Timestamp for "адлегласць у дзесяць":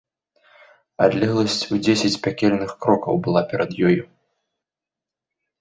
1.05-2.19